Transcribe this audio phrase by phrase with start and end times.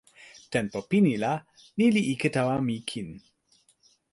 [0.53, 1.33] tenpo pini la
[1.77, 3.09] ni li ike tawa mi kin.